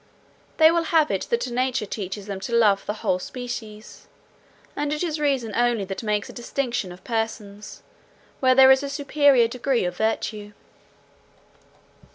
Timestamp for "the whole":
2.87-3.19